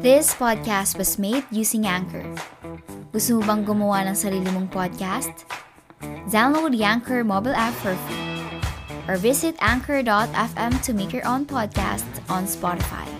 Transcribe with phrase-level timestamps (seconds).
[0.00, 2.24] This podcast was made using Anchor.
[3.12, 5.44] Gusto mo bang gumawa ng sarili mong podcast?
[6.32, 8.32] Download the Anchor mobile app for free
[9.04, 13.19] or visit anchor.fm to make your own podcast on Spotify.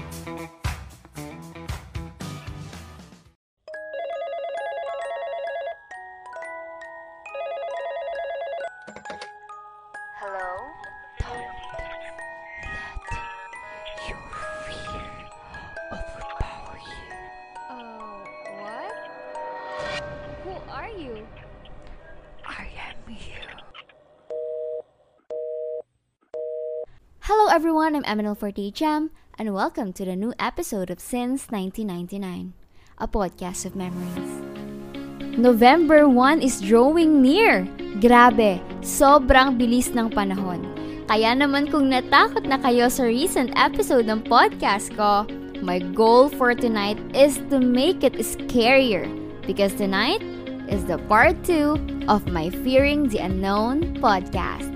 [20.50, 21.14] Who are you?
[27.22, 32.50] Hello everyone, I'm Eminal Forte Jam, and welcome to the new episode of Since 1999,
[32.98, 34.42] a podcast of memories.
[35.38, 37.62] November 1 is drawing near!
[38.02, 40.66] Grabe, sobrang bilis ng panahon.
[41.06, 45.30] Kaya naman kung natakot na kayo sa recent episode ng podcast ko,
[45.62, 49.06] my goal for tonight is to make it scarier.
[49.46, 50.22] Because tonight
[50.70, 54.70] is the part 2 of my Fearing the Unknown podcast.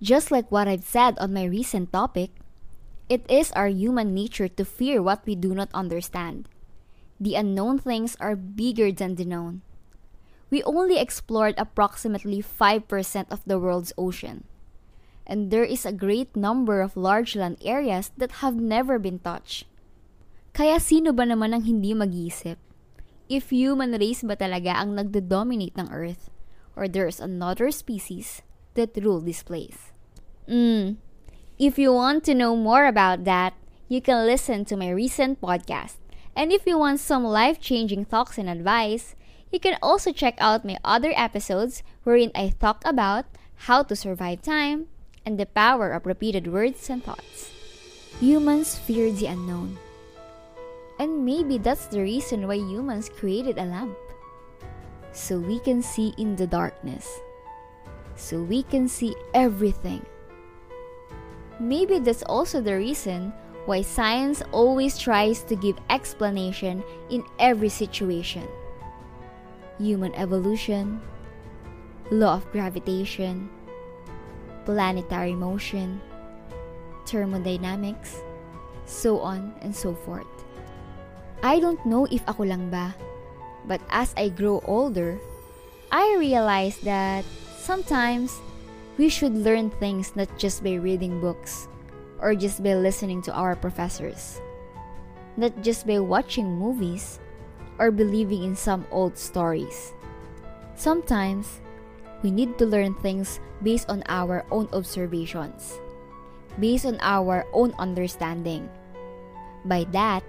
[0.00, 2.32] Just like what I've said on my recent topic,
[3.12, 6.48] it is our human nature to fear what we do not understand.
[7.20, 9.60] The unknown things are bigger than the known.
[10.48, 12.88] We only explored approximately 5%
[13.28, 14.44] of the world's ocean.
[15.26, 19.66] And there is a great number of large land areas that have never been touched.
[20.58, 22.58] Kaya sino ba naman ang hindi mag-iisip?
[23.30, 26.34] If human race ba talaga ang nagdo-dominate ng Earth?
[26.74, 28.42] Or there's another species
[28.74, 29.94] that rule this place?
[30.50, 30.98] Mm.
[31.62, 33.54] If you want to know more about that,
[33.86, 36.02] you can listen to my recent podcast.
[36.34, 39.14] And if you want some life changing thoughts and advice,
[39.54, 43.30] you can also check out my other episodes wherein I talk about
[43.70, 44.90] how to survive time
[45.22, 47.54] and the power of repeated words and thoughts.
[48.18, 49.78] Humans fear the unknown.
[50.98, 53.96] And maybe that's the reason why humans created a lamp.
[55.12, 57.20] So we can see in the darkness.
[58.16, 60.04] So we can see everything.
[61.60, 63.32] Maybe that's also the reason
[63.66, 68.46] why science always tries to give explanation in every situation.
[69.78, 71.00] Human evolution,
[72.10, 73.50] law of gravitation,
[74.64, 76.00] planetary motion,
[77.06, 78.22] thermodynamics,
[78.86, 80.37] so on and so forth.
[81.42, 82.94] I don't know if ako lang ba,
[83.70, 85.18] but as I grow older,
[85.94, 87.22] I realize that
[87.54, 88.42] sometimes
[88.98, 91.70] we should learn things not just by reading books
[92.18, 94.42] or just by listening to our professors,
[95.38, 97.22] not just by watching movies
[97.78, 99.94] or believing in some old stories.
[100.74, 101.62] Sometimes,
[102.22, 105.78] we need to learn things based on our own observations,
[106.58, 108.68] based on our own understanding.
[109.64, 110.26] By that,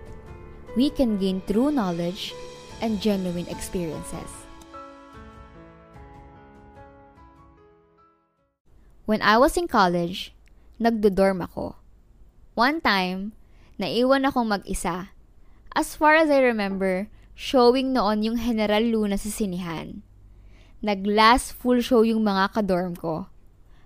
[0.80, 2.32] we can gain true knowledge
[2.80, 4.32] and genuine experiences.
[9.04, 10.32] When I was in college,
[10.80, 11.76] nagdo-dorm ako.
[12.56, 13.36] One time,
[13.76, 15.12] naiwan akong mag-isa.
[15.76, 20.00] As far as I remember, showing noon yung General Luna sa sinihan.
[20.80, 23.28] Nag-last full show yung mga kadorm ko.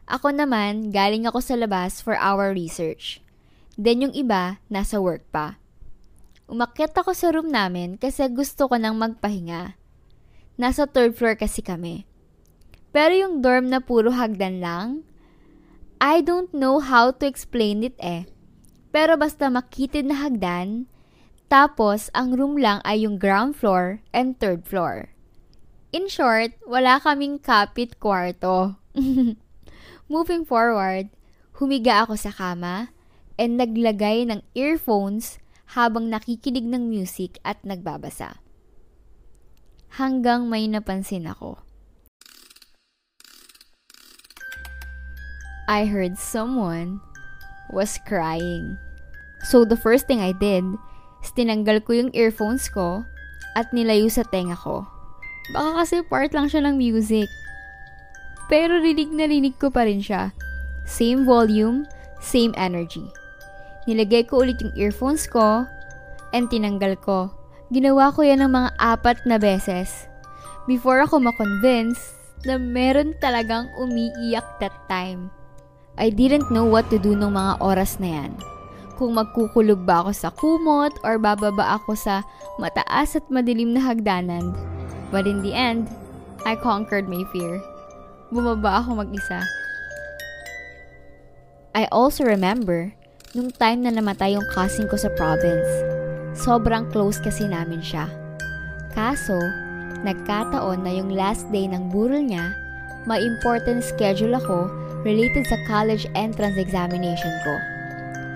[0.05, 3.17] Ako naman, galing ako sa labas for our research.
[3.81, 5.62] Then yung iba, nasa work pa.
[6.53, 9.73] Umakyat ako sa room namin kasi gusto ko nang magpahinga.
[10.53, 12.05] Nasa third floor kasi kami.
[12.93, 15.01] Pero yung dorm na puro hagdan lang,
[15.97, 18.29] I don't know how to explain it eh.
[18.93, 20.85] Pero basta makitid na hagdan,
[21.49, 25.09] tapos ang room lang ay yung ground floor and third floor.
[25.89, 28.77] In short, wala kaming kapit kwarto.
[30.13, 31.09] Moving forward,
[31.57, 32.93] humiga ako sa kama
[33.41, 35.41] and naglagay ng earphones
[35.73, 38.37] habang nakikinig ng music at nagbabasa.
[39.97, 41.57] Hanggang may napansin ako.
[45.65, 47.01] I heard someone
[47.73, 48.77] was crying.
[49.49, 50.61] So the first thing I did
[51.25, 53.01] is tinanggal ko yung earphones ko
[53.57, 54.85] at nilayo sa tenga ko.
[55.57, 57.25] Baka kasi part lang siya ng music.
[58.45, 60.35] Pero rinig na rinig ko pa rin siya.
[60.85, 61.89] Same volume,
[62.21, 63.09] same energy.
[63.83, 65.67] Nilagay ko ulit yung earphones ko
[66.31, 67.27] and tinanggal ko.
[67.73, 70.07] Ginawa ko yan ng mga apat na beses.
[70.63, 71.99] Before ako makonvince
[72.47, 75.27] na meron talagang umiiyak that time.
[75.99, 78.31] I didn't know what to do nung mga oras na yan.
[78.95, 82.23] Kung magkukulog ba ako sa kumot or bababa ako sa
[82.61, 84.55] mataas at madilim na hagdanan.
[85.11, 85.91] But in the end,
[86.47, 87.59] I conquered my fear.
[88.31, 89.43] Bumaba ako mag-isa.
[91.73, 92.93] I also remember
[93.33, 95.65] nung time na namatay yung cousin ko sa province.
[96.37, 98.05] Sobrang close kasi namin siya.
[98.93, 99.37] Kaso,
[100.05, 102.53] nagkataon na yung last day ng burol niya,
[103.09, 104.69] may important schedule ako
[105.01, 107.53] related sa college entrance examination ko.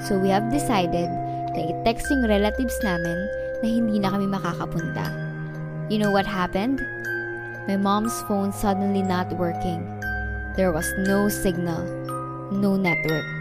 [0.09, 1.07] So we have decided
[1.53, 3.17] na i-text yung relatives namin
[3.61, 5.13] na hindi na kami makakapunta.
[5.93, 6.81] You know what happened?
[7.69, 9.85] My mom's phone suddenly not working.
[10.57, 11.85] There was no signal,
[12.49, 13.36] no network.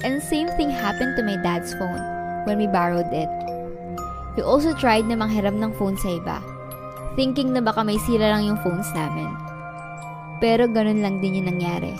[0.00, 2.00] And same thing happened to my dad's phone
[2.48, 3.28] when we borrowed it.
[4.36, 6.40] We also tried na manghiram ng phone sa iba,
[7.20, 9.28] thinking na baka may sira lang yung phones namin.
[10.40, 11.92] Pero ganun lang din yung nangyari.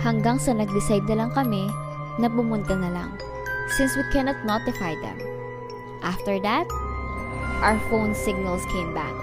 [0.00, 1.68] Hanggang sa nag-decide na lang kami
[2.16, 3.10] na pumunta na lang
[3.76, 5.20] since we cannot notify them.
[6.00, 6.64] After that,
[7.60, 9.14] our phone signals came back.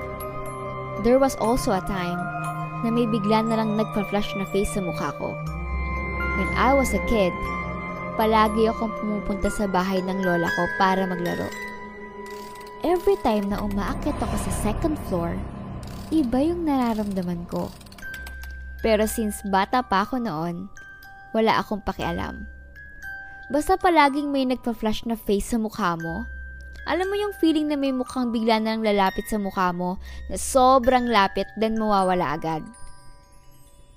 [1.01, 2.21] There was also a time
[2.85, 5.33] na may bigla na lang nagpa-flash na face sa mukha ko.
[6.39, 7.35] When I was a kid,
[8.15, 11.51] palagi akong pumupunta sa bahay ng lola ko para maglaro.
[12.79, 15.35] Every time na umaakyat ako sa second floor,
[16.15, 17.67] iba yung nararamdaman ko.
[18.79, 20.71] Pero since bata pa ako noon,
[21.35, 22.47] wala akong pakialam.
[23.51, 26.23] Basta palaging may nagpa-flash na face sa mukha mo,
[26.87, 29.99] alam mo yung feeling na may mukhang bigla na lang lalapit sa mukha mo
[30.31, 32.63] na sobrang lapit then mawawala agad.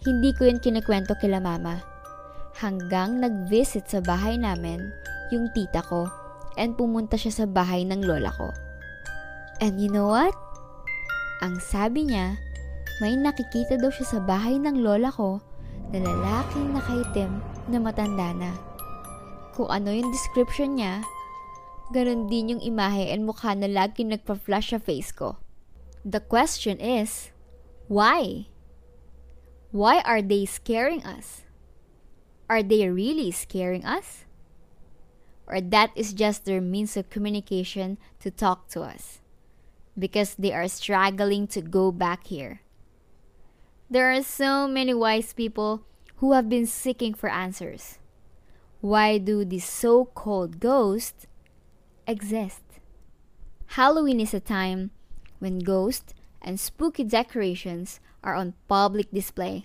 [0.03, 1.92] Hindi ko yun kinikwento kila mama.
[2.58, 4.93] Hanggang nag-visit sa bahay namin
[5.32, 6.08] yung tita ko
[6.60, 8.52] and pumunta siya sa bahay ng lola ko.
[9.64, 10.37] And you know what?
[11.40, 12.37] Ang sabi niya,
[13.00, 15.40] may nakikita daw siya sa bahay ng lola ko
[15.90, 17.40] na lalaking nakaitim
[17.72, 18.52] na matanda na.
[19.52, 21.04] Kung ano yung description niya,
[21.93, 25.37] ganun din yung imahe and mukha na lagi nagpa-flash sa face ko.
[26.02, 27.31] The question is,
[27.87, 28.49] why?
[29.70, 31.44] Why are they scaring us?
[32.52, 34.26] Are they really scaring us?
[35.46, 39.22] Or that is just their means of communication to talk to us?
[39.99, 42.60] Because they are struggling to go back here.
[43.88, 47.96] There are so many wise people who have been seeking for answers.
[48.82, 51.25] Why do these so called ghosts
[52.06, 52.60] exist?
[53.81, 54.90] Halloween is a time
[55.38, 56.12] when ghosts
[56.43, 59.64] and spooky decorations are on public display,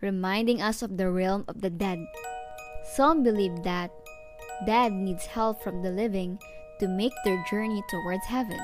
[0.00, 1.98] reminding us of the realm of the dead.
[2.94, 3.90] Some believe that
[4.66, 6.38] dead needs help from the living
[6.80, 8.60] to make their journey towards heaven,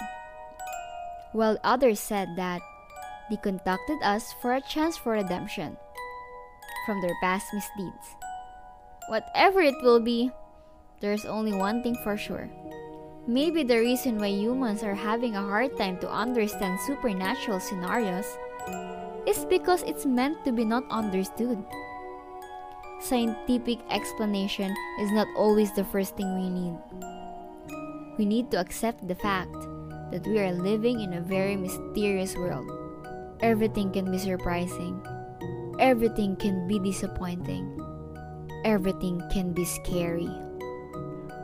[1.32, 2.60] while others said that
[3.30, 5.76] they contacted us for a chance for redemption
[6.86, 8.16] from their past misdeeds.
[9.08, 10.30] Whatever it will be,
[11.00, 12.48] there's only one thing for sure.
[13.26, 18.38] Maybe the reason why humans are having a hard time to understand supernatural scenarios
[19.26, 21.58] is because it's meant to be not understood.
[23.00, 26.78] Scientific explanation is not always the first thing we need.
[28.18, 29.52] We need to accept the fact
[30.10, 32.70] that we are living in a very mysterious world.
[33.40, 34.96] Everything can be surprising,
[35.78, 37.68] everything can be disappointing,
[38.64, 40.30] everything can be scary.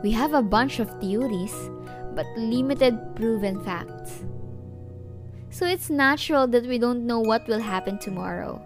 [0.01, 1.53] We have a bunch of theories,
[2.15, 4.25] but limited proven facts.
[5.53, 8.57] So it's natural that we don't know what will happen tomorrow.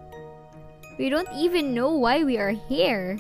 [0.97, 3.19] We don't even know why we are here.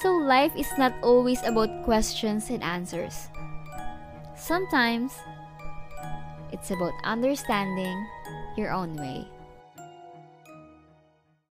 [0.00, 3.26] So life is not always about questions and answers.
[4.38, 5.18] Sometimes,
[6.52, 8.06] it's about understanding
[8.56, 9.26] your own way.